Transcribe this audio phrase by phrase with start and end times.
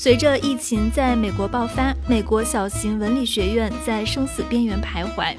[0.00, 5.34] 随着疫情在美国爆发，美国小型文理学院在生死边缘徘徊。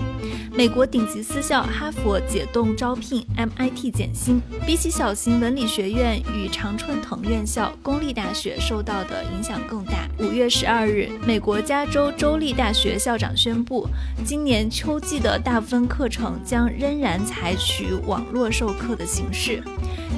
[0.54, 4.42] 美国顶级私校哈佛解冻招聘，MIT 减薪。
[4.68, 10.09] 比起小型文理学院与常春藤院校，公立大学受到的影响更大。
[10.20, 13.88] 五月十二日，美国加州州立大学校长宣布，
[14.26, 19.64] 今年秋季的大部分课程将仍然采取网络授课的形式。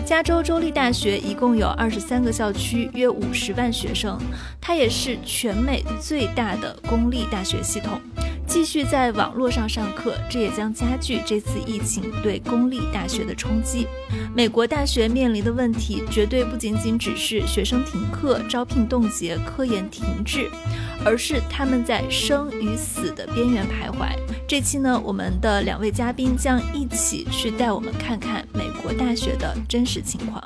[0.03, 4.19] 加州州立大学一共有二十三个校区，约五十万学生，
[4.59, 7.99] 它也是全美最大的公立大学系统。
[8.47, 13.87] 继续在网络上上课，这也将加剧这次疫情对公立大学的冲击。
[14.35, 20.49] 美国大学面临的问题绝对不仅仅只是学生停课、招聘冻结、科研停滞，
[21.05, 24.09] 而是他们在生与死的边缘徘徊。
[24.45, 30.43] 这期呢，我们的两位嘉宾将一起去带我们看看美国大学的真实情况。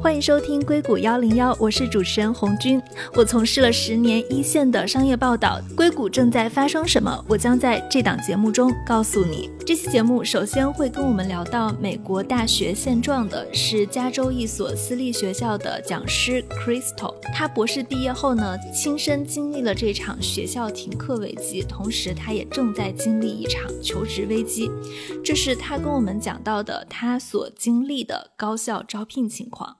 [0.00, 2.80] 欢迎收听硅谷幺零幺，我是主持人红军。
[3.14, 9.50] 我从事了十年一线的商业报道，硅谷正在发生什么，我将在这档节目中告诉你。
[9.66, 17.14] 这期节目首先会跟我们聊到美国大学现状的是加州一所私立学校的讲师 Crystal。
[17.34, 24.70] 他博士毕业后呢，亲身经历了这场学校停课危机，同时他也正在经历一场求职危机。
[25.24, 29.78] 这是他跟我们讲到的他所经历的高校招聘情况。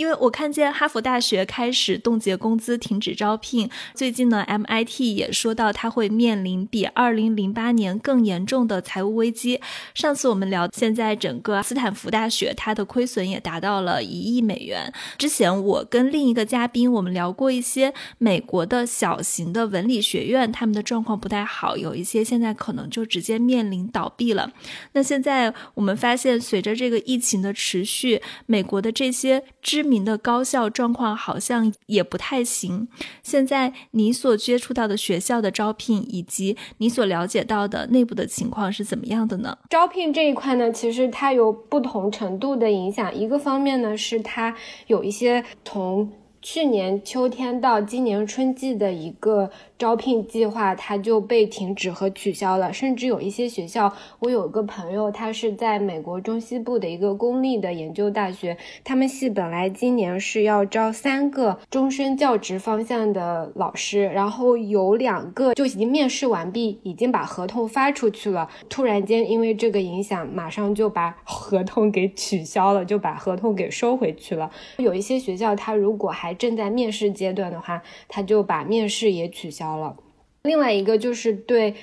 [0.00, 9.60] 因为我看见哈佛大学开始冻结工资、停止招聘，最近呢，MIT 也说到它会面临比2008年更严重的财务危机。
[9.94, 14.90] 上次我们聊，现在整个斯坦福大学它的亏损也达到了一亿美元。
[15.18, 24.50] 之前我跟另一个嘉宾我们聊过一些美国的小型的文理学院，他们的状况不太好，有一些现在可能就直接面临倒闭了。
[24.94, 32.86] 那现在我们发现，随着这个疫情的持续，美国的这些知名民的高校状况好像也不太行。
[33.24, 39.58] 现在你所接触到的学校的招聘，以及你所了解到的内部的情况是怎么样的呢？
[39.68, 43.12] 招聘这一块呢，其实它有不同程度的影响。
[43.12, 44.54] 一个方面呢，是它
[44.86, 49.50] 有一些从去年秋天到今年春季的一个。
[49.80, 74.50] 招聘计划它就被停止和取消了，甚至有一些学校，我有一个朋友，他是在美国中西部的一个公立的研究大学，他们系本来今年是要招三个终身教职方向的老师，然后有两个就已经面试完毕，已经把合同发出去了，突然间因为这个影响，马上就把合同给取消了，就把合同给收回去了。
[74.76, 79.69] 有一些学校，他如果还正在面试阶段的话，他就把面试也取消。
[79.76, 79.96] 了，
[80.42, 81.74] 另外一个就是对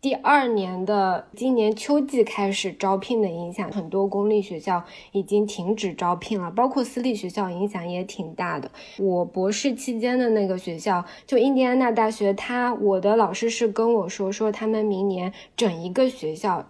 [0.00, 8.70] 第二年的今年秋季开始招聘的影响，很多公立学校已经停止招聘了，包括私立学校影响也挺大的。
[8.98, 16.66] 我博士期间的那个学校，就印第安纳大学，他我的老师是跟我说，说他们明年整一个学校。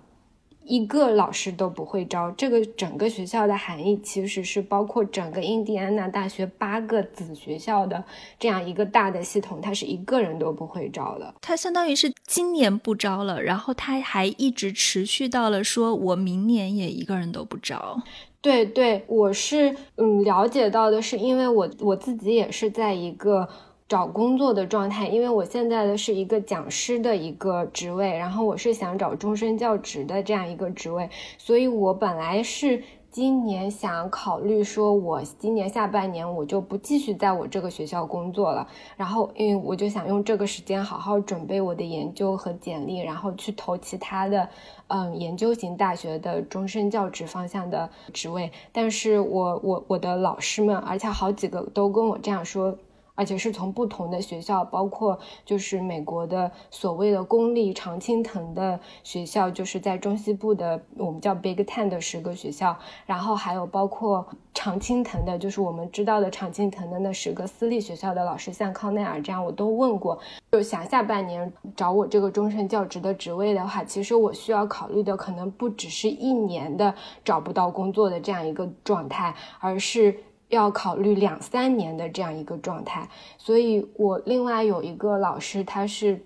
[0.67, 8.03] 一个老师都不会招，这个整个学校的含义其实是包括整个印第安纳大学八个子学校的
[8.39, 11.35] 这样一个大的系统，它是一个人都不会招的。
[11.41, 18.01] 它相当于是今年不招了，然后它还一直持续到了说我明年也一个人都不招。
[18.41, 23.49] 对对，我是嗯了解到的是，因为我我自己也是在一个。
[23.87, 44.49] 找工作的状态，因为我现在的是一个讲师的一个职位，然后我是想找终身教职的这样一个职位，所以我本来是今年想考虑说，我今年下半年我就不继续在我这个学校工作了，然后因为我就想用这个时间好好准备我的研究和简历，然后去投其他的
[44.89, 52.75] 嗯研究型大学的终身教职方向的职位，但是我我我的老师们，而且好几个都跟我这样说。
[53.15, 62.77] 而且是从不同的学校，包括就是美国的所谓的公立常青藤的学校，就是在中西部的我们叫 Big Ten 的十个学校，
[63.07, 70.19] 然后还有包括常青藤的，就是我们知道的常青藤的那十个私立学校的老师，像康奈尔这样，我都问过。
[70.53, 76.94] 就想下半年找我这个终身教职的职位的话，其实我需要考虑的可能不只是一年的
[77.25, 80.17] 找不到工作的这样一个状态，而是。
[80.49, 83.08] 要考虑两三年的这样一个状态，
[83.38, 86.25] 所以我另外有一个老师，他是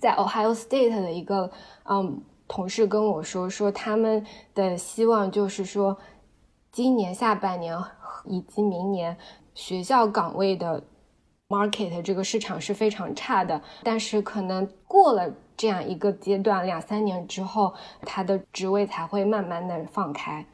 [0.00, 1.50] 在 Ohio State 的一个
[1.84, 4.24] 嗯同事跟我说，说他们
[4.54, 5.96] 的希望就是说，
[6.70, 7.76] 今年下半年
[8.24, 9.16] 以及明年
[9.54, 10.82] 学校岗位的
[11.48, 20.46] market 这个市场是非常差的，但是可能过了这样一个阶段，两三年之后，他的职位才会慢慢的放开。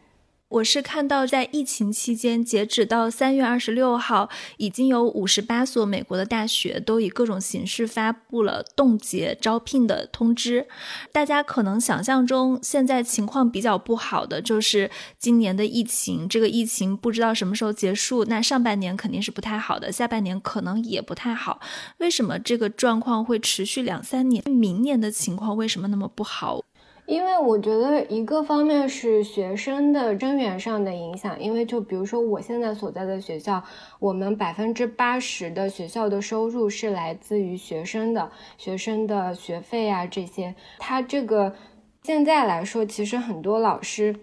[0.48, 10.66] 我是看到，在疫情期间，截止到三月二十六号，已经有五十八所美国的大学都以各种形式发布了冻结招聘的通知。
[11.12, 18.24] 大家可能想象中，现在情况比较不好的就是今年的疫情，这个疫情不知道什么时候结束。
[18.24, 21.60] 那上半年肯定是不太好的，下半年可能也不太好。
[21.98, 24.42] 为什么这个状况会持续两三年？
[24.50, 26.64] 明年的情况为什么那么不好？
[27.08, 33.64] 因为我觉得一个方面是学生的生源上的影响，因为就比如说我现在所在的学校，
[33.98, 40.54] 我们百分之八十的学校的收入是来自于学生的，学生的学费啊这些。
[40.78, 41.54] 他这个
[42.02, 44.14] 现在来说，其实很多老师，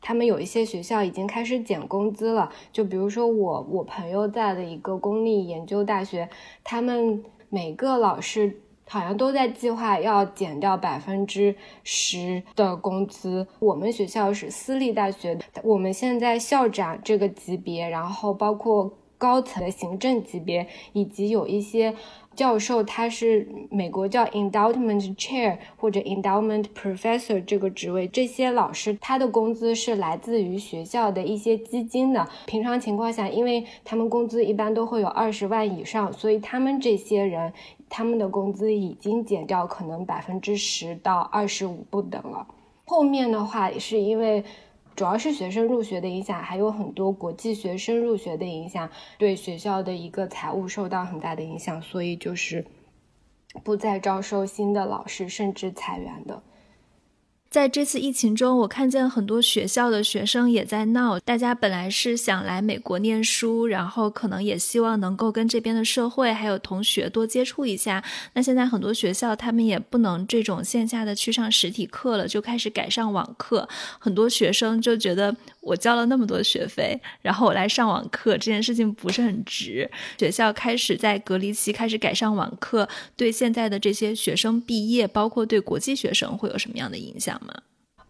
[0.00, 2.52] 他们有一些学校已经开始减工资了。
[2.70, 6.28] 就比如说我我朋友在的一个公立研究大学，
[6.62, 8.60] 他们每个老师。
[8.88, 13.46] 好像都在计划要减掉百分之十的工资。
[13.58, 21.94] 我们学校是私立大学，我们现在校长这个级别，然后包括高层的行政级别，以及有一些。
[22.34, 32.26] 教授他是美国叫 endowment chair 或者 endowment professor 这个职位，这些老师他的工资是来自于学校的一些基金的。
[32.46, 37.52] 平常情况下，因为他们工资一般都会有二十万以上，所以他们这些人
[37.92, 42.46] 他们的工资已经减掉可能百分之十到二十五不等了。
[42.86, 44.42] 后面的话也是因为。
[44.94, 52.66] 主要是学生入学的影响，还有很多国际学生入学的影响，对学校的一个财务受到很大的影响，所以就是
[53.64, 56.42] 不再招收新的老师，甚至裁员的。
[57.52, 61.20] 在这次疫情中，我看见很多学校的学生也在闹。
[61.20, 68.02] 大家本来是想来美国念书，然后可能也希望能够跟这边的社会还有同学多接触一下。
[68.32, 73.68] 那现在很多学校他们也不能这种线下的去上实体课了，就开始改上网课。
[73.98, 79.90] 很多学生就觉得，我交了那么多学费，然后我来上网课，这件事情不是很值。
[80.16, 87.38] 学校开始在隔离期开始改上网课，对现在的这些学生毕业，包括对国际学生会有什么样的影响？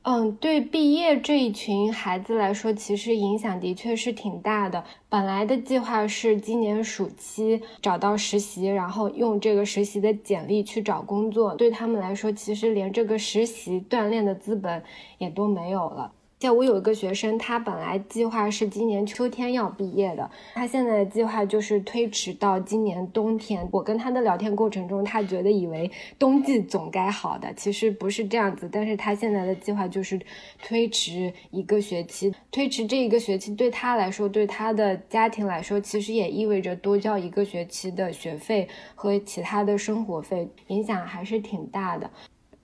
[0.05, 4.83] 嗯，对毕业这一群孩子来说，其实影响的确是挺大的。
[5.09, 11.55] 本来的计划是今年暑期找到实习，然后用这个实习的简历去找工作。
[11.55, 14.83] 对他们来说，其实连这个实习锻炼的资本
[15.19, 16.13] 也都没有了。
[16.43, 23.69] 且我有一个学生，他本来计划是今年秋天要毕业的，他现在的计划就是推迟到今年冬天。
[23.71, 28.69] 我跟他的聊天过程中，他觉得以为冬季总该好的，其实不是这样子。
[28.73, 30.21] 但是他现在的计划就是
[30.61, 42.11] 推迟一个学期，推迟这一个学期对他来说，对他的家庭来说，其实也意味着多交一个学期的学费和其他的生活费，影响还是挺大的。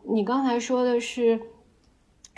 [0.02, 1.40] 你刚才说的是。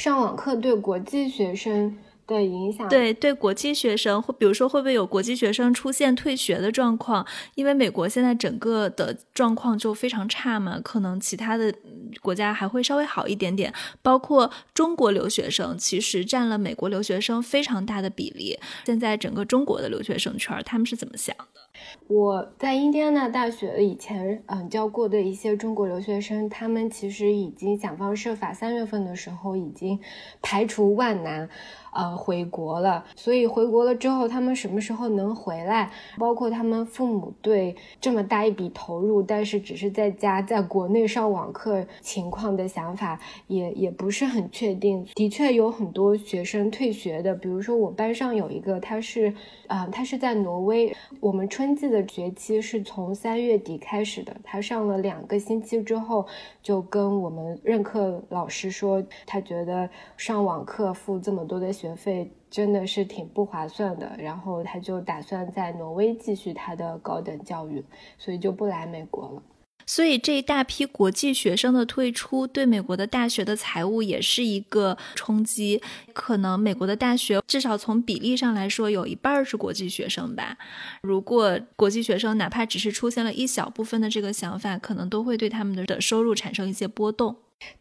[0.01, 7.27] 上网课对国际学生的影响，对对国际学生，会比如说会不会有国际学生出现退学的状况？
[7.55, 11.75] 因为美国现在整个的状况就非常差嘛，可能其他的
[12.23, 13.71] 国家还会稍微好一点点。
[14.01, 18.59] 包括中国留学生，其实占了美国留学生非常大的比例。
[18.87, 21.61] 现在整个中国的留学生圈，他们是怎么想的？
[22.07, 30.01] 我在印第安纳大学以前嗯教过的一些中国留学生，他们其实已经想方设法，三月份的时候已经
[30.43, 31.49] 排除万难。
[31.93, 35.91] 呃，回国了，所以回国了之后，他们什么时候能回来？
[36.19, 45.05] 包括他们父母对这么大一笔投入，但是只是在家在国内上网课情况的想法，也也不是很确定。
[45.17, 49.35] 的确有很多学生退学的，比如说我班上有一个，他是，
[49.67, 50.95] 啊，他是在挪威。
[51.19, 56.25] 我们春季的学期是从三月底开始的，他上了两个星期之后，
[56.63, 61.73] 就跟我们任课老师说，他觉得上网课付这么多的。
[61.81, 67.83] 学费真的是挺不划算的，然后他就打算在挪威继续他的高等教育，
[68.19, 69.43] 所以就不来美国了。
[69.87, 75.83] 所以这一大批国际学生的退出，对美国的大学的财务也是一个冲击。
[76.13, 80.59] 可能美国的大学至少从比例上来说，有一半是国际学生吧。
[81.03, 87.35] 如果国际学生哪怕只是出现了一小部分的这个想法，可能都会对他们的收入产生一些波动。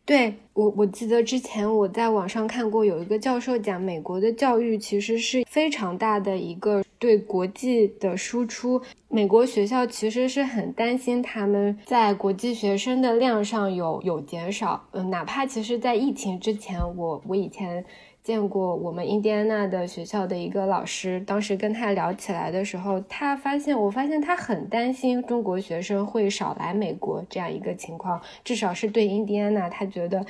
[0.06, 8.82] 对我，我记得之前我在网上看过，有一个教授讲，美国的教育其实是非常大的一个对国际的输出。
[9.08, 14.84] 美国学校其实是很担心他们在国际学生的量上有有减少。
[14.92, 17.86] 嗯，哪怕其实，在疫情之前，我我以前。
[18.30, 30.24] 见过我们印第安纳的学校的一个老师，当时跟他聊起来的时候，他发现，我发现他很担心中国学生会少来美国这样一个情况，至少是对印第安纳，他觉得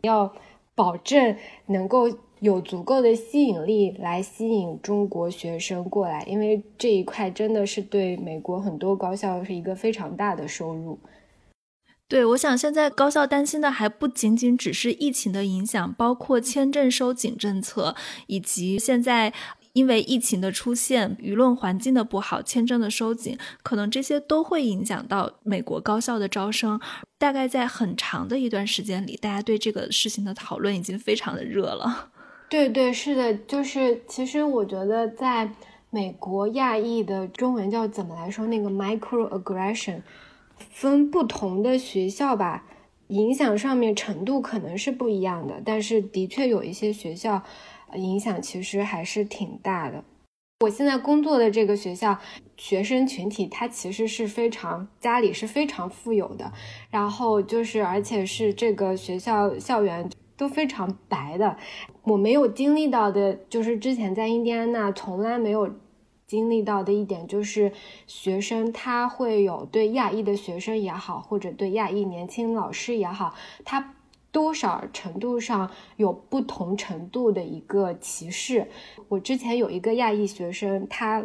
[0.00, 0.32] 要
[0.74, 2.08] 保证能够
[2.40, 10.98] 有足够的吸引力来吸引中国学生过来，因为这一块真的是对美国很多高校是一个非常大的收入。
[12.08, 17.94] 对，我想现在高校担心的还不仅仅只是疫情的影响，包括签证收紧政策，
[18.28, 19.30] 以及现在
[19.74, 26.80] 因为疫情的出现，舆论环境的不好，签证的收紧，可能这些都会影响到美国高校的招生。
[27.18, 32.08] 大概在很长的一段时间里，大家对这个事情的讨论已经非常的热了。
[32.48, 35.52] 对对，是的，就是其实我觉得在
[35.90, 40.00] 美国亚裔的中文叫怎么来说，那个 microaggression。
[40.80, 42.64] 分不同的学校吧，
[43.08, 47.42] 影响上面程度可能是不一样的，但是的确有一些学校
[47.94, 50.04] 影响其实还是挺大的。
[50.60, 52.16] 我现在工作的这个学校，
[52.56, 56.52] 学生群体他其实是非常家里是非常富有的，
[56.90, 61.56] 然后就是而且是这个学校校园都非常白的。
[62.04, 65.68] 我没有经历到的，就是之前在印第安纳从来没有。
[66.28, 67.72] 经历到的一点就是，
[68.06, 73.94] 学生他会有对亚裔的学生也好，或者对亚裔年轻老师也好，他
[74.30, 78.68] 多少程度上有不同程度的一个歧视。
[79.08, 81.24] 我之前有一个亚裔学生，他。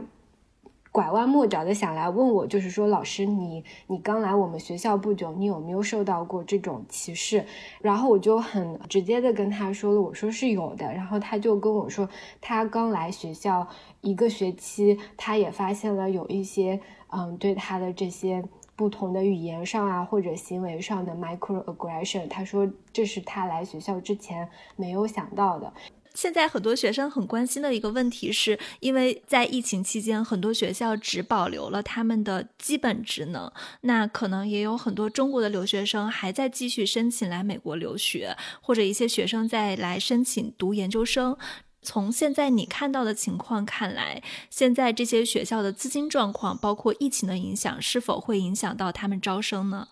[0.94, 7.44] 拐弯抹角的想来问我，就是说，老师，你你刚来我们学校不久，你有没有受到过这种歧视？
[7.82, 10.86] 然后我就很直接的跟他说了，我说是有的。
[10.94, 12.08] 然后他就跟我说，
[12.40, 13.68] 他刚来学校
[14.02, 16.80] 一个学期，他也发现了有一些，
[17.12, 18.44] 嗯，对他的这些
[18.76, 25.74] 不同的语言上啊，或者行为上的 microaggression，他说这是他来学校之前没有想到的。
[26.14, 33.52] 现在很多学生很关心的一个问题，是因为在疫情期间，很多学校只保留了他们的基本职能，
[33.82, 41.36] 那可能也有很多中国的留学生还在继续申请来美国留学，或者一些学生在来申请读研究生。
[41.82, 49.90] 从现在你看到的情况看来，现在这些学校的资金状况，包括疫情的影响，是否会影响到他们招生呢？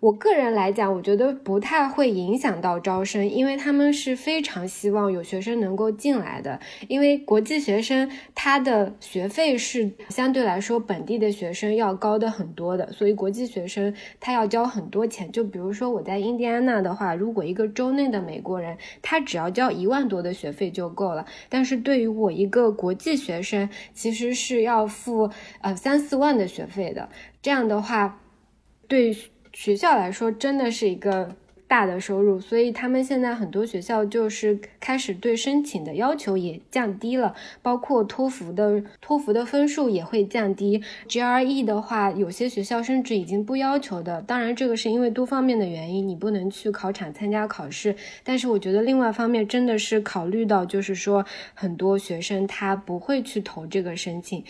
[0.00, 6.60] 我个人来讲，我觉得不太会影响到招生，因为他们是非常希望有学生能够进来的。
[6.86, 15.32] 因为国际学生他的学费是相对来说本地的学生要高的很多的，所以国际学生他要交很多钱。
[15.32, 25.30] 就比如说我在印第安纳的话，如果一个州内的美国人他只要交一万多的学费就够了，但是对于我一个国际学生，其实是要付
[25.62, 27.08] 呃三四万的学费的。
[27.40, 28.20] 这样的话，
[28.86, 29.16] 对。
[29.56, 31.34] 学校来说，真的是一个
[31.66, 40.82] 大的收入，所以他们现在很多学校就是开始对申请的要求也降低了，包括托福的托福的分数也会降低。
[41.08, 44.20] GRE 的话，有些学校甚至已经不要求的。
[44.20, 47.96] 当然，这个是因为多方面的原因，你不能去考场参加考试。
[48.22, 54.44] 但是，我觉得另外方面真的是考虑到，就是说很多学生他不会去投这个申请。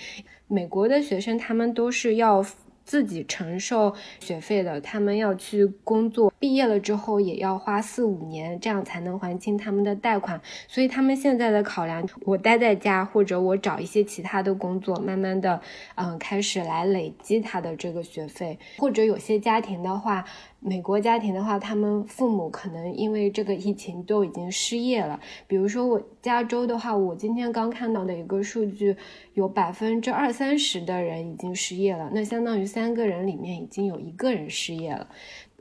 [0.49, 2.45] 美国的学生他们都是要。
[2.87, 10.40] 自己承受学费的，他们要去工作，毕业了之后也要花四五年，这样才能还清他们的贷款。
[10.69, 15.61] 所以他们现在的考量，我待在家，或者我找一些其他的工作，慢慢的，
[15.97, 18.59] 嗯，开始来累积他的这个学费。
[18.78, 20.25] 或者有些家庭的话。
[20.68, 25.20] 美国家庭的话，他们父母可能因为这个疫情都已经失业了。
[25.46, 28.96] 比如说我加州的话，我今天刚看到的一个数据，
[29.35, 32.11] 有百分之二三十的人已经失业了。
[32.12, 35.06] 那相当于三个人里面已经有一个人失业了。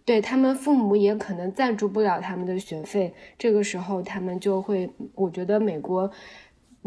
[0.03, 6.09] 对他们父母也可能赞助不了他们的学费，这个时候他们就会，我觉得美国。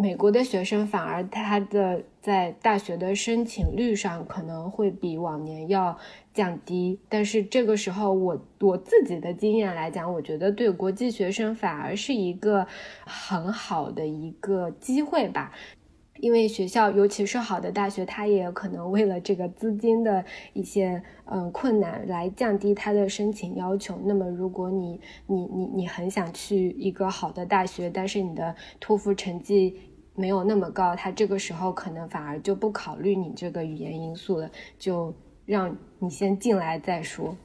[0.00, 5.98] 美国的学生反而他的在大学的申请率上可能会比往年要
[6.32, 12.64] 降低，但是这个时候我我自己的经验来讲，我觉得对国际学生反而是一个
[13.06, 15.50] 很好的一个机会吧，
[16.20, 23.98] 因为学校尤其是好的大学，它也可能为了这个资金的一些嗯困难来降低它的申请要求。
[24.04, 29.74] 那么如果你你你你很想去一个好的大学，但是你的托福成绩。
[30.18, 35.14] 没有那么高，他这个时候可能反而就不考虑你这个语言因素了，就
[35.46, 37.36] 让你先进来再说。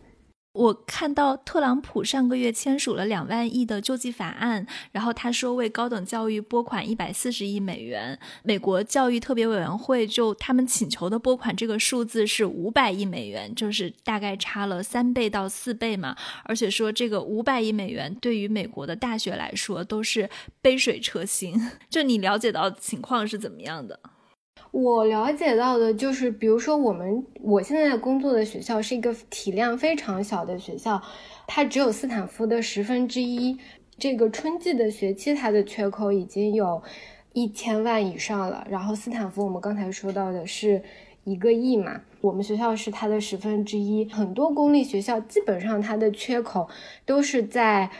[0.53, 8.19] 我看到特朗普上个月签署了两万亿的救济法案，然后他说为高等教育拨款一百四十亿美元。
[8.43, 16.15] 美国教育特别委员会就他们请求的拨款这个数字是五百亿美元，就是大概差了三倍到四倍嘛。
[16.43, 20.29] 而且说这个五百亿美元对于美国的大学来说都是
[20.61, 21.59] 杯水车薪。
[21.89, 23.99] 就你了解到情况是怎么样的？
[24.71, 31.01] 我了解到的就是，比如说我们我现在工作的学校是一个体量非常小的学校，
[31.45, 33.59] 它只有斯坦福的十分之一。
[33.99, 36.81] 这个春季的学期，它的缺口已经有
[37.33, 38.65] 一千万以上了。
[38.67, 40.81] 然后斯坦福，我们刚才说到的是
[41.23, 44.09] 一个亿嘛，我们学校是它的十分之一。
[44.09, 46.67] 很多公立学校基本上它的缺口
[47.05, 47.91] 都是在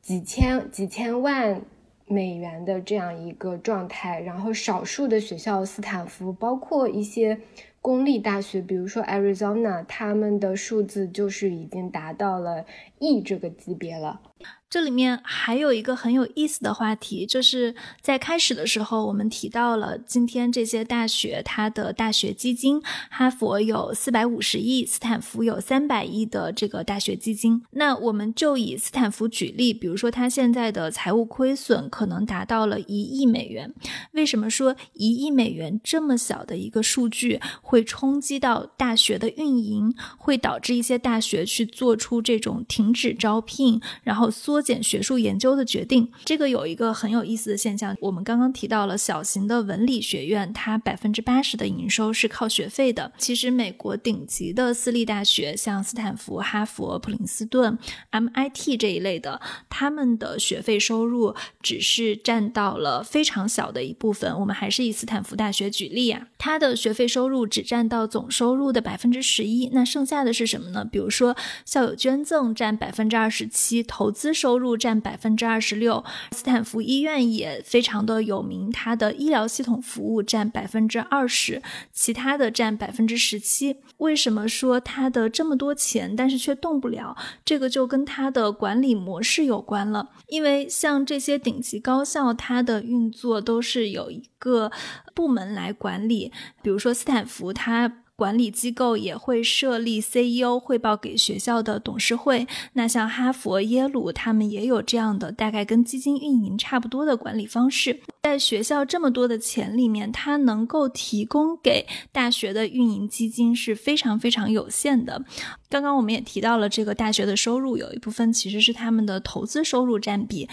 [0.00, 1.60] 几千几千万
[2.06, 4.20] 美元的这样一个状态。
[4.20, 7.38] 然后少数的学校，斯坦福，包括一些
[7.80, 12.64] 公立大学，比如说 Arizona，他们的数字就是已经达到了
[12.98, 14.20] 亿这个级别了。
[14.68, 27.62] 这里面还有一个很有意思的话题，就是在开始的时候，我们提到了今天这些大学它的大学基金，哈佛有四百五十亿，斯坦福有三百亿的这个大学基金。
[27.70, 33.72] 那我们就以斯坦福举例，比如说它现在的财务亏损可能达到了一亿美元。
[34.12, 44.56] 为什么说一亿美元这么小的一个数据会冲击到大学的运营，会导致一些大学去做出这种停止招聘，然后缩。
[44.56, 47.94] 缩减学术研究的决定，这个有一个很有意思的现象。
[48.00, 53.12] 我们刚刚提到了小型的文理学院，它百分之八十的营收是靠学费的。
[53.18, 57.76] 其实美国顶级的私立大学，像斯坦福、哈佛、普林斯顿、
[58.12, 64.40] MIT 这一类的，他们的学费收入只是占到了非常小的一部分。
[64.40, 69.68] 我们还是以斯坦福大学举例啊，它的学费收入只占到总收入的百分之十一。
[69.74, 70.82] 那剩下的是什么呢？
[70.82, 74.56] 比如说校友捐赠占百分之二十七，投资收。
[74.56, 81.60] 入占百分之二十六，斯坦福医院也非常的有名，它的医疗系统服务占百分之二十，
[81.92, 83.76] 其他的占百分之十七。
[83.98, 87.14] 为什么说它的这么多钱，但是却动不了？
[87.44, 90.08] 这个就跟它的管理模式有关了。
[90.28, 94.72] 因为像这些顶级高校，它的运作都是有一个
[95.14, 96.32] 部门来管理，
[96.62, 98.05] 比如说斯坦福，它。
[98.16, 102.46] 管理机构也会设立 CEO 汇报给学校的董事会。
[102.72, 108.00] 那像哈佛、耶鲁，他们也有这样的，大概跟基金运营差不多的管理方式。
[108.22, 115.22] 在学校这么多的钱里面，它能够提供给大学的运营基金是非常非常有限的。
[115.68, 120.48] 刚刚我们也提到了，这个大学的收入有一部分其实是他们的投资收入占比。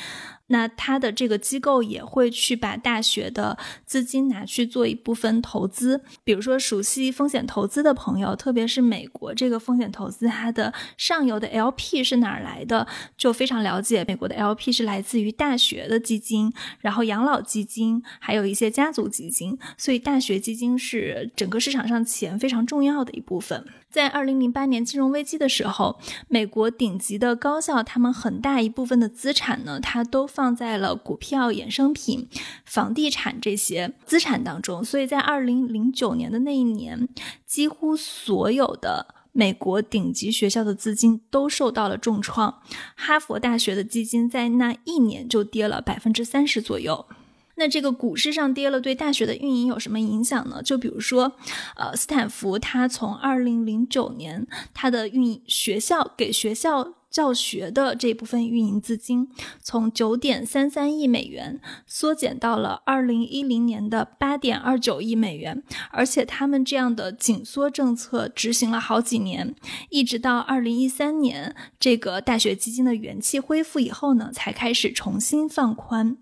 [0.47, 14.03] 那他的这个机构也会去把大学的资金拿去做一部分投资，比如说熟悉风险投资的朋友，特别是美国这个风险投资，它的上游的 LP 是哪儿来的，就非常了解。
[14.05, 23.65] 美国的 LP 是来自于大学的基金，然后养老基金，还有一些家族基金，所以大学基金是整个市场上钱非常重要的一部分。
[23.93, 32.27] 在二零零八年金融危机的时候，美国顶级的高校，他们很大一部分的资产呢，它都放在了股票、衍生品、
[32.65, 34.83] 房地产这些资产当中。
[34.83, 37.07] 所以在二零零九年的那一年，
[37.45, 42.63] 几乎所有的美国顶级学校的资金都受到了重创。
[42.95, 47.05] 哈佛大学的基金在那一年就跌了百分之三十左右。
[47.55, 50.61] 那这个股市上跌了，对大学的运营有什么影响呢？
[50.63, 51.33] 就比如说，
[51.75, 59.29] 呃，斯坦福，它从二零零九年它的运营学校给学校教学的这部分运营资金，
[59.61, 65.61] 从九点三三亿美元缩减到了二零一零年的八点二九亿美元，
[65.91, 69.53] 而且他们这样的紧缩政策执行了好几年，
[69.91, 76.17] 一直到二零一三年这个大学基金的元气恢复以后呢，才开始重新放宽。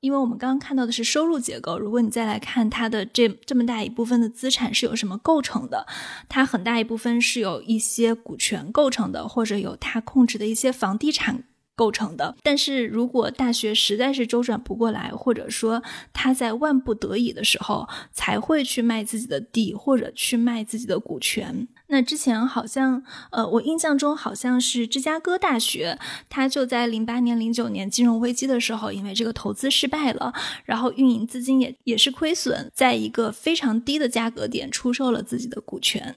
[0.00, 5.86] 因为我们刚刚看到的是收入结构，如果你再来看它的这这么大一部分的资产是由什么构成的，
[6.28, 12.36] 它很大一部分是有一些股权构成的，或者有它控制的一些房地产构成的。
[12.42, 15.82] 但是如果大学实在是周转不过来，或者说
[16.12, 21.66] 他在万不得已的时候才会去卖自己的地，或者去卖自己的股权。
[21.88, 30.32] 那之前好像，呃，我印象中好像是芝加哥大学，它就在零八年、零九年金融危机的时候，因为这个投资失败了，
[30.64, 36.16] 然后运营资金也也是亏损，在一个非常低的价格点出售了自己的股权。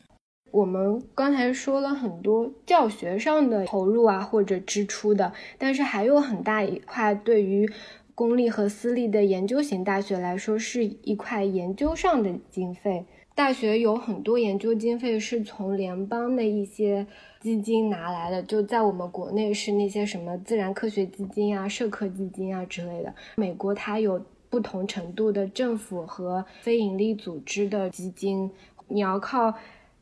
[0.51, 7.71] 我们刚才说了很多教学上的投入啊，或者支出的，但是还有很大一块对于
[8.15, 13.05] 公立和私立的研究型大学来说，是一块研究上的经费。
[13.39, 17.07] 大学有很多研究经费是从联邦的一些
[17.39, 23.15] 基金拿来的，就在我们国内是那些什么自然科学基金啊、社科基金啊之类的。
[23.37, 28.51] 美国它有不同程度的政府和非营利组织的基金，
[28.89, 29.53] 你要靠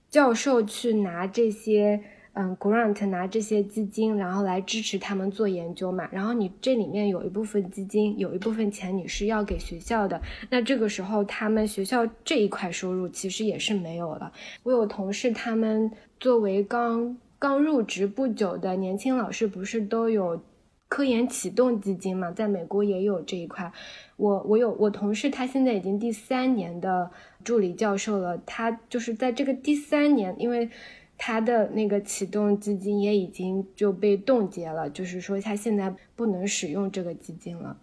[0.09, 2.01] 教授去拿这些。
[2.39, 6.07] 嗯，grant 拿这些基金，然后来支持他们做研究嘛。
[6.11, 10.21] 然后你这里面有一部分基金，有一部分钱你是要给学校的。
[10.51, 14.31] 那这个时候，他们学校这一块收入其实也是没有了。
[14.61, 20.39] 我有同事，他们作为刚刚入职不久的年轻老师，不是都有
[20.87, 23.71] 科研启动基金嘛，在美国也有这一块。
[24.15, 27.09] 我我有我同事，他现在已经第三年的
[27.43, 28.37] 助理教授了。
[28.45, 30.69] 他就是在这个第三年，因为
[31.17, 37.77] 他的那个启动基金也已经就被冻结了，就是说他现在不能使用这个基金了。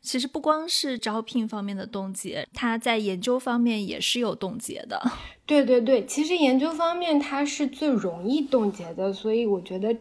[0.00, 5.00] 其实不光是招聘方面的冻结，他在研究方面也是有冻结的。
[5.46, 9.96] 对对对，其实研究方面它是最容易冻结的，所以我觉得。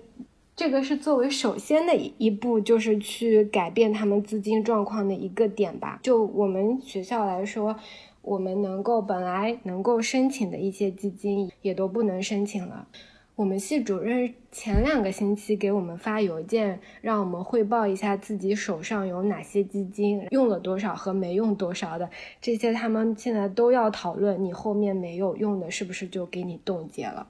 [0.54, 6.00] 这个是作为首先的一步，就是去改变他们资金状况的一个点吧。
[6.04, 7.76] 就我们学校来说，
[8.22, 12.88] 我们能够本来能够申请的一些基金也都不能申请了。
[13.36, 22.08] 我们系主任前两个星期给我们发邮件，让我们汇报一下自己手上有哪些基金用了多少和没用多少的
[22.40, 27.26] 这些，他们现在都要讨论，你后面没有用的是不是就给你冻结了。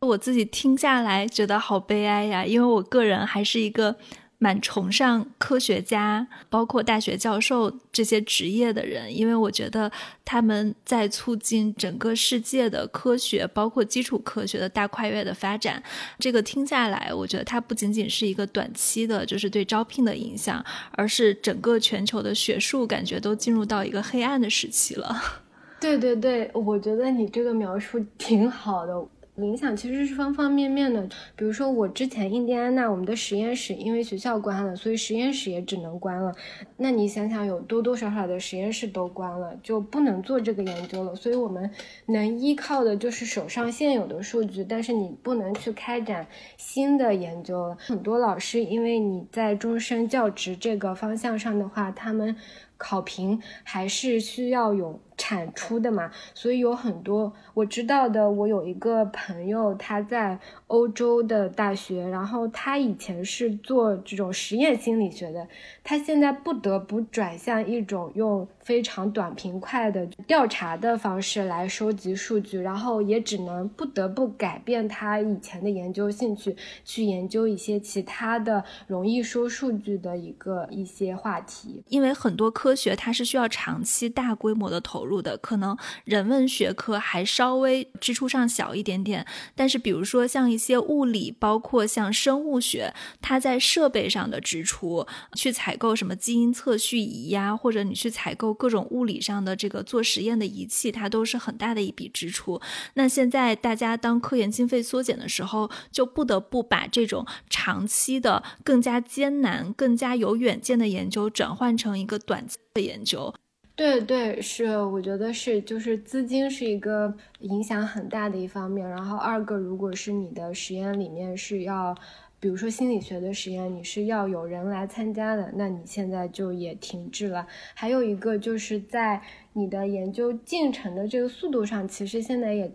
[0.00, 3.96] 我自己听下来觉得好悲哀呀，因为我个人还是一个
[4.38, 9.90] 蛮崇尚科学家，包括大学教授这些职业的人，因为我觉得
[10.24, 15.82] 他们在促进整个世界的科学，包括基础科学的大跨越的发展。
[16.18, 25.16] 这个听下来，我觉得它不仅仅是一个短期的，就是对招聘的影响，而是整个全球的学术感觉都进入到一个黑暗的时期了。
[25.80, 28.94] 对对对，我觉得你这个描述挺好的。
[29.38, 36.34] 影响其实是方方面面的，比如说我之前印第安纳我们的实验室因为学校关了，所以实验室也只能关了。
[36.78, 41.14] 那你想想，有多多少少的实验室都关了，就不能做这个研究了。
[41.14, 41.70] 所以我们
[42.06, 47.76] 能依靠的就是手上现有的数据，但是你不能去开展新的研究了。
[47.78, 52.34] 很多老师因为你在终身教职这个方向上的话，他们
[52.76, 55.00] 考评还是需要有。
[55.18, 58.30] 产出的嘛，所以有很多我知道的。
[58.30, 65.48] 我有一个朋友，他在欧洲的大学，然后他以前是做这种实验心理学的，
[65.82, 81.82] 他现在不得不转向一种用非常短平快的调查的方式来收集数据，然后也只能不得不改变他以前的研究兴趣，去研究一些其他的容易收数据的一个一些话题。
[81.88, 85.06] 因为很多科科学它是需要长期大规模的投。
[85.06, 89.24] 入的可能人文学科还稍微支出上小一点点，
[89.54, 102.60] 但是比如说像一些物理，包括像生物学，它在设备上的支出，去采购什么基因测序仪呀，或者你去采购各种物理上的这个做实验的仪器，它都是很大的一笔支出。
[102.94, 113.32] 那现在大家当科研经费缩减的时候，就不得不把这种长期的、更加艰难、更加有远见的研究转换成一个短的研究。
[113.74, 118.88] 对对，是，我觉得是，就是资金是一个影响很大的一方面。
[118.88, 121.94] 然后二个，如果是你的实验里面是要，
[122.40, 127.46] 比如说心理学的实验，你是要有人来参加的，那你现在就也停滞了。
[127.74, 129.20] 还有一个就是在
[129.52, 132.72] 你的研究进程的这个速度上，其实现在也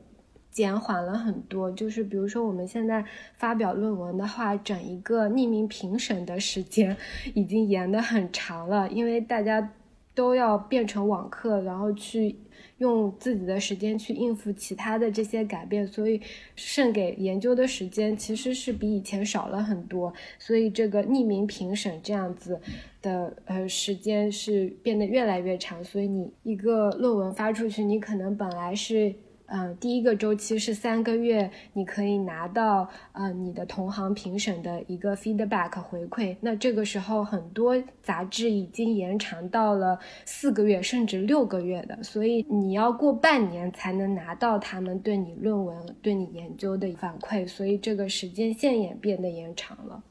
[0.51, 1.71] 减缓了很多。
[1.71, 3.03] 就是比如说我们现在
[3.37, 6.95] 发表论文的话，整一个匿名评审的时间
[7.33, 9.71] 已经延得很长了，因为大家。
[10.13, 12.35] 都要变成网课，然后去
[12.79, 16.19] 用自己的时间去应付其他的这些改变，所以
[16.53, 20.13] 剩给研究的时间其实是比以前少了很多。
[20.37, 22.59] 所以这个匿名评审这样子
[23.01, 25.81] 的呃时间是变得越来越长。
[25.81, 29.15] 所以你一个论文发出去，你可能本来是。
[29.53, 36.37] 嗯，第一个周期是三个月，你可以拿到呃你的同行评审的一个 feedback 回馈。
[36.39, 50.01] 那这个时候很多杂志已经延长到了四个月甚至六个月的，所以你要过半年才能拿到他们对你论文、对你研究的反馈，所以这个时间线也变得延长了。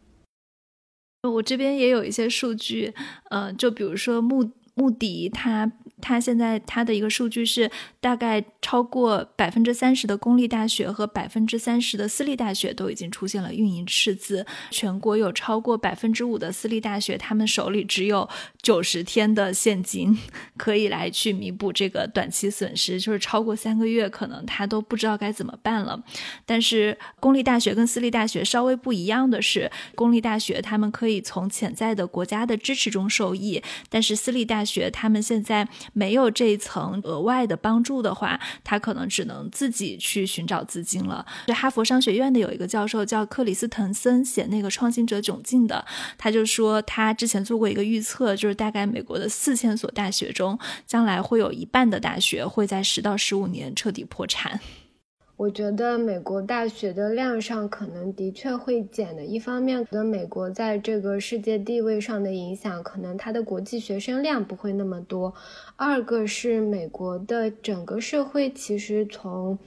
[1.22, 2.94] 我这边也有一些数据，
[3.30, 4.50] 呃，就比如说目
[4.80, 7.70] 穆迪，它它现在它的一个数据是。
[8.02, 14.46] 大概超过百分之三十的公立大学和百分之三十的私立大学都已经出现了运营赤字。
[14.70, 18.26] 全国有超过百分之五的私立大学，他们手里只有
[18.62, 20.16] 九十天的现金
[20.56, 26.02] 可以来去弥补这个短期损失，就是超过三个月，可能他都不知道该怎么办了。
[26.46, 38.00] 但是公立大学跟私立大学稍微不一样的是，公立大学他们可以从潜在的国家的支持中受益，但是私立大学学他们现在没有这一层额外的帮助。
[38.00, 41.26] 的话，他可能只能自己去寻找资金了。
[41.46, 45.84] 就哈佛商学院的有一个教授叫克里斯滕森，写那个《创新者窘境》的，
[46.16, 54.60] 他就说他之前做过一个预测，就是大概美国的四千所大学中，将来会有一半的大学会在十到十五年彻底破产。
[55.40, 59.24] 我觉得美国大学的量上可能的确会减的。
[59.24, 65.32] 一方面，觉得美国在这个世界地位上的影响，可能它的国际学生量不会那么多；
[65.76, 69.58] 二个是美国的整个社会其实从。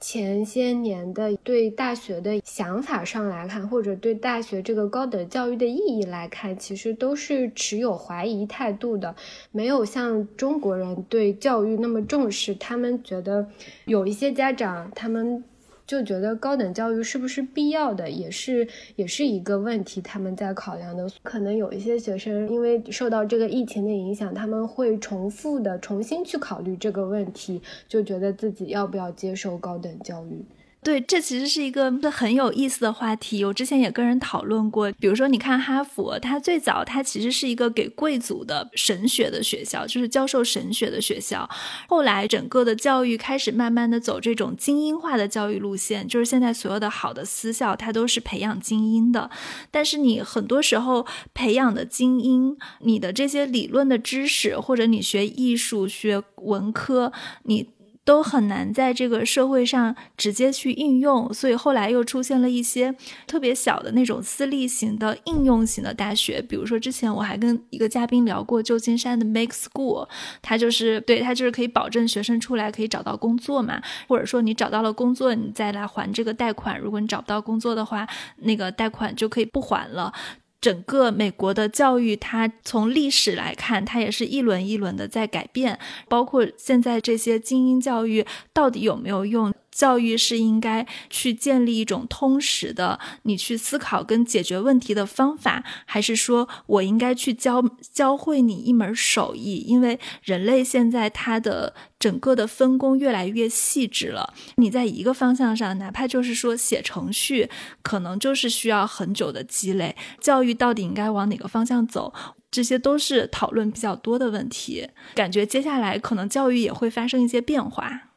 [0.00, 9.14] 前些年的对大学的想法上来看，或者对大学这个高等教育的意义来看，其实都是持有怀疑态度的，
[9.52, 12.54] 没有像中国人对教育那么重视。
[12.54, 13.46] 他们觉得
[13.84, 15.44] 有一些家长，他们。
[15.90, 21.10] 就觉得高等教育是不是必要的，也是也是一个问题，他们在考量的。
[21.24, 30.44] 可能有一些学生因为受到这个疫情的影响，他们会重复的重新去考虑这个问题，就觉得自己要不要接受高等教育。
[30.82, 33.44] 对，这其实是一个很有意思的话题。
[33.44, 41.46] 我之前也跟人讨论过，比如说，你看哈佛，它最早它其实是一个给贵族的神学的学校，就是教授神学的学校。
[41.86, 49.30] 后来整个的教育开始慢慢的走这种精英化的教育路线，就是现在所有的好的私校，它都是培养精英的。
[49.70, 57.12] 但是你很多时候培养的精英，你的这些理论的知识，或者你学艺术、学文科，
[57.42, 57.68] 你。
[58.04, 62.94] 都很难在这个社会上直接去应用，所以后来又出现了一些
[63.26, 70.08] 特别小的那种私立型的应用型的大学，比如说之前我还跟一个嘉宾聊过旧金山的 Make School，
[70.42, 78.08] 它就是对它就是可以保证学生出来可以找到工作嘛，或者说你找到了工作，你再来还这个贷款，如果你找不到工作的话，
[78.38, 80.12] 那个贷款就可以不还了。
[80.60, 85.78] 整个美国的教育，它从历史来看，它也是一轮一轮的在改变。
[86.08, 89.52] 包括现在这些精英教育到底有没有用？
[89.80, 99.64] 教育是应该去建立一种通识的，你去思考跟解决问题的方法，还是说我应该去教教会你一门手艺？
[99.66, 107.48] 因为人类现在它的整个的分工越来越细致了，你在一个方向上，哪怕就是说写程序，
[107.80, 109.96] 可能就是需要很久的积累。
[110.20, 112.12] 教育到底应该往哪个方向走？
[112.50, 114.86] 这些都是讨论比较多的问题。
[115.14, 118.09] 感觉接下来可能教育也会发生一些变化。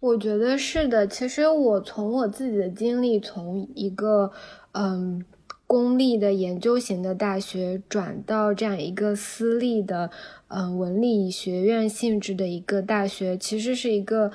[0.00, 1.06] 我觉得是的。
[1.06, 4.32] 其实我从我自己的经历，从一个
[4.72, 5.22] 嗯
[5.66, 10.10] 公立的研究型的大学转到这样一个私立的
[10.48, 14.32] 嗯文理学院性质的一个大学，其实是一个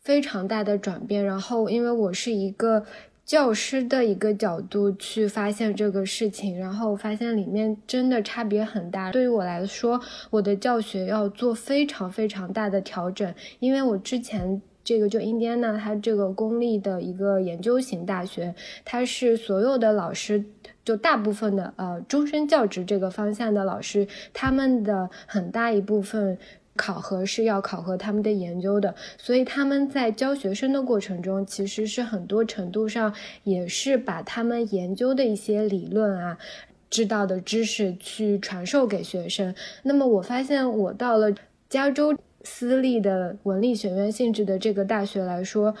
[0.00, 1.24] 非常大的转变。
[1.24, 2.86] 然后，因为我是一个
[3.26, 9.10] 教师的一个角度去发现这个事情，然后发现里面真的差别很大。
[9.10, 10.00] 对于我来说，
[10.30, 14.62] 我的教学要做非常非常大的调整，因为我之前。
[14.88, 18.54] 这个就印第安纳，它这个公立的一个研究型大学，
[18.86, 20.42] 它是所有的老师，
[20.82, 26.38] 就大部分的呃终身教职这个方向的老师，他们的很大一部分
[26.74, 36.38] 考核是要考核他们的研究的，所以他们在教学生的过程中，其实是很多程度上也是把他们研究的一些理论啊，
[36.88, 39.54] 知道的知识去传授给学生。
[39.82, 41.30] 那么我发现我到了
[41.68, 42.16] 加州。
[42.42, 45.74] 私立的文理学院性质的这个大学来说，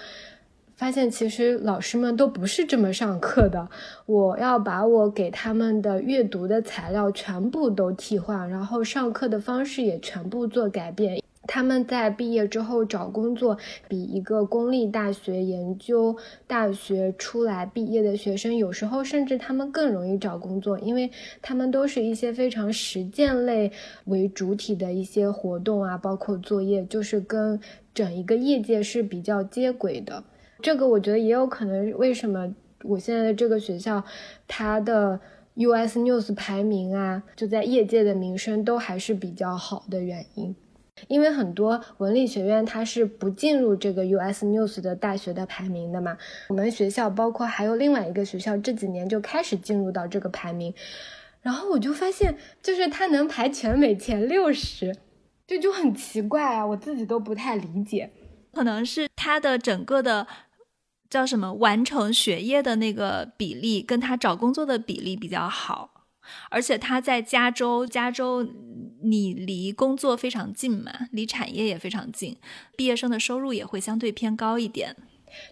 [0.74, 3.68] 发现其实老师们都不是这么上课的。
[4.06, 11.22] 我要把我给他们的阅读的材料全部都替换，然后上课的方式也全部做改变。
[11.48, 13.56] 他们在毕业之后找工作，
[13.88, 16.14] 比一个公立大学研究
[16.46, 23.72] 大学出来毕业的学生，有时候甚至他们更容易找工作，因为他们都是一些非常实践类
[24.04, 27.58] 为主体的一些活动啊，包括作业，就是跟
[27.94, 30.22] 整一个业界是比较接轨的。
[30.60, 34.04] 这个我觉得也有可能，为什么我现在的这个学校，
[34.46, 35.18] 它的
[35.54, 40.54] US News 排名啊，就在业界的名声都还是比较好的原因。
[41.06, 50.74] 因为很多文理学院它是不进入这个 US News 的大学的排名的嘛，我们学校包括还有另外一个学校这几年就开始进入到这个排名，
[51.42, 54.96] 然后我就发现，就是它能排全美前六十，
[55.46, 58.10] 这就很奇怪啊，我自己都不太理解，
[58.52, 60.26] 可能是它的整个的
[61.08, 65.97] 叫什么完成学业的那个比例跟他找工作的比例比较好。
[66.50, 68.46] 而且他在加州，加州
[69.02, 72.36] 你离工作非常近嘛，离产业也非常近，
[72.76, 74.96] 毕业生的收入也会相对偏高一点。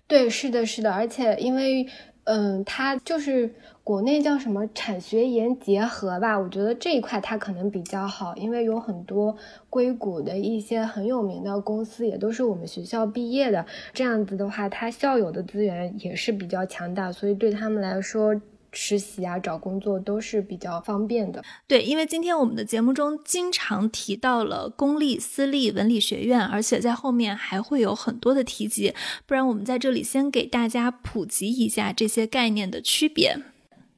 [0.06, 0.92] 对，是的，是的。
[0.92, 1.86] 而且因为，
[2.24, 9.36] 嗯，它就是国内叫什么产学研结合吧，我觉得这一块它可能比较好，因为有很多
[9.68, 18.40] 硅谷的一些很有名的公司也都是我们学校毕业的，这样子的话，它校友的资源也是比较强大，所以对他们来说。
[18.76, 21.42] 实习啊，找工作都是比较方便的。
[21.66, 28.92] 对，因为今天我们的节目中经常提到了公立、私立文理学院，而且在后面还会有很多的提及。
[29.24, 33.36] 不然，我们在这里先给大家普及一下这些概念的区别。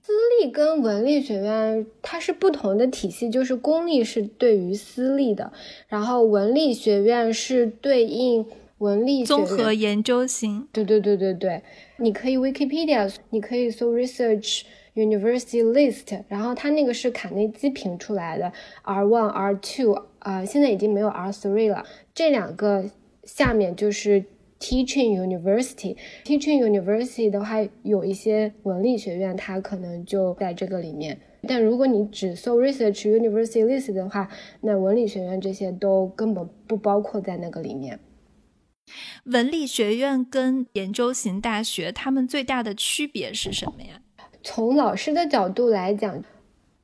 [0.01, 5.53] 私立跟文理学院它是不同的体系，就是公立是对于私立的，
[5.87, 8.47] 然后文理学院是对应
[8.79, 10.67] 文理综合研究型。
[10.73, 11.63] 对对对对对。
[11.99, 14.63] 你可以 Wikipedia，你可以搜 Research
[14.95, 21.85] University List，然后它那个是卡内基评出来的 R one R two 啊，现在已经没有 R three 了。
[22.15, 22.85] 这两个
[23.25, 24.25] 下面就是
[24.61, 31.19] Teaching University，Teaching University 的话，有一些文理学院它可能就在这个里面。
[31.47, 34.29] 但如果你只搜 Research University List 的话，
[34.61, 37.99] 那文理学院这些都根本不包括在那个里面。
[39.25, 44.01] 文理学院跟研究型大学，它们最大的区别是什么呀？
[44.43, 46.23] 从老师的角度来讲，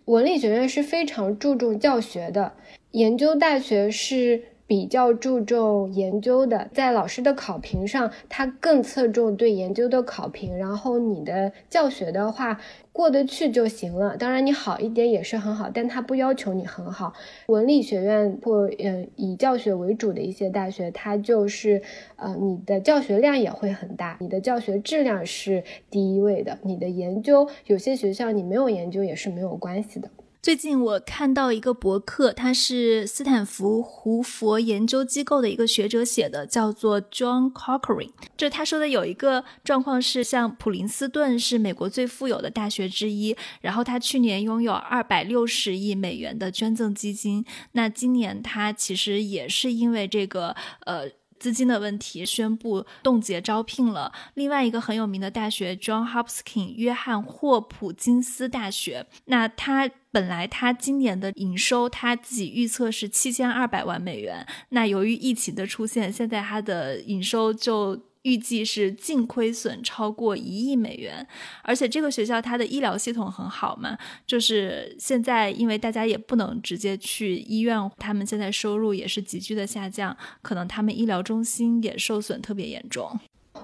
[0.07, 2.55] 文理学院是非常注重教学的，
[2.93, 4.54] 研究大学是。
[4.75, 10.59] 比较注重研究的，在老师的考评上，他更侧重对研究的考评。
[10.59, 12.59] 然后你的教学的话，
[12.91, 14.17] 过得去就行了。
[14.17, 17.13] 当然你好一点也是很好，但他不要求你很好。
[17.47, 21.81] 文理学院或嗯以教学为主的一些大学，它就是
[22.17, 26.59] 呃你的教学量也会很大，你的教学质量是第一位的。
[26.65, 30.11] 你的研究，有些学校你没有研究也是没有关系的。
[30.45, 38.11] 最近我看到一个博客，他是斯坦福胡佛研究机构的一个学者写的，叫做 John Cochrane。
[38.37, 47.43] 这他说的有一个状况是，像普林斯顿是美国最富有的大学之一，然后他去年拥有二百六十亿美元的捐赠基金。
[47.73, 50.55] 那今年他其实也是因为这个
[50.85, 51.09] 呃。
[51.45, 54.11] 资金的问题，宣布冻结招聘了。
[54.33, 64.47] 另外一个很有名的大学，John Hopkins 约翰霍普金斯大学，那他本来他今年的营收，他自己预测是七千二百万美元。
[64.71, 68.01] 那由于疫情的出现，现在他的营收就。
[68.25, 71.27] 预计是净亏损超过一亿美元，
[71.63, 83.09] 而且这个学校它的医疗系统很好嘛，就是现在因为大家也不能直接去医院，他们现在收入也是急剧的下降，可能他们医疗中心也受损特别严重。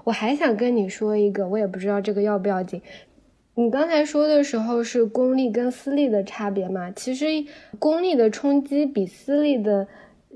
[0.03, 2.81] 我还想跟你说一个，我也不知道这个要不要紧。
[3.55, 6.89] 你刚才说的时候是公立跟私立的差别嘛？
[6.91, 7.25] 其实
[7.79, 9.87] 公立的冲击比私立的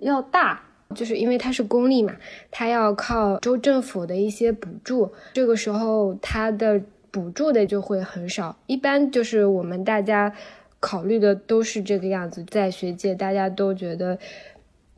[0.02, 0.65] 要大。
[0.94, 2.16] 就是因为它是公立嘛，
[2.52, 8.58] 它要靠州政府的一些补助，这个时候它的补助的就会很少。
[8.68, 10.34] 一般就是我们大家
[10.80, 14.20] 考虑的都是这个样子，在学界大家都觉得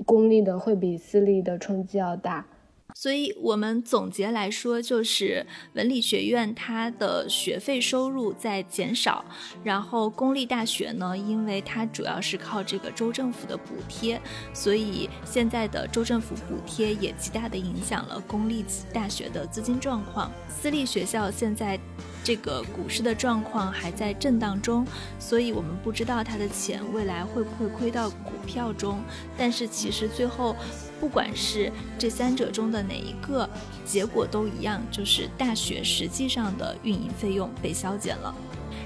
[0.06, 2.46] 公立的会比私立的冲击要大。
[3.00, 9.24] 所以，我们总结来说，就是文理学院它的学费收入在减少，
[9.64, 14.20] 然后公立大学呢，因为它主要是靠这个州政府的补贴，
[14.52, 20.32] 所以现在的州政府补贴也极大的影响了公立大学的资金状况。
[20.50, 21.80] 私立学校现在
[22.24, 24.84] 这个股市的状况还在震荡中，
[25.20, 29.00] 所以我们不知道它的钱未来会不会亏到股票中。
[29.38, 30.56] 但是其实最后。
[31.00, 33.50] 不管是这三者中的哪一个，
[33.86, 38.34] 结果都一样，就是大学实际上的运营费用被削减了。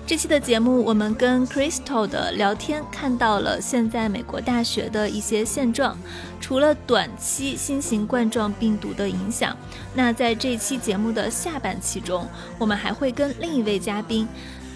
[0.08, 5.98] 这期的节目，我们跟 Crystal 的聊天看到了现在美国大学的一些现状。
[6.42, 9.56] 除了短期新型冠状病毒的影响，
[9.94, 14.28] 那在这期节目的下半期中，我们还会跟另一位嘉宾。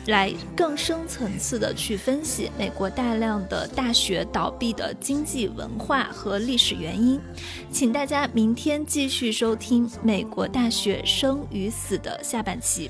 [0.08, 7.20] 来更深层次的去分析美国大量的大学倒闭的经济文化和历史原因，
[7.72, 12.90] 请大家明天继续收听《美国大学生与死》的下半期。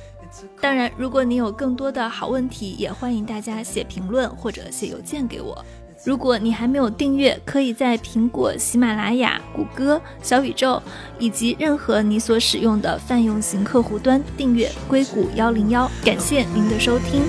[0.59, 5.63] 当然，如果你有更多的好问题，也欢迎大家写评论或者写邮件给我。
[6.05, 10.79] 如果你还没有订阅，可以在苹果、喜马拉雅、谷歌、小宇宙
[11.17, 15.89] 以及任何你所使用的泛用型客户端订阅硅谷幺零幺。
[16.03, 17.23] 感谢您的收听。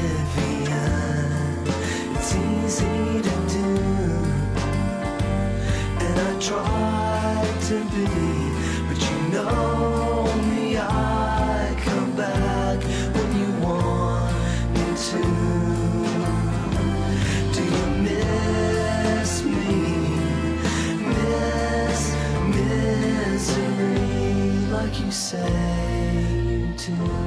[25.06, 26.12] you say
[26.48, 27.25] you do.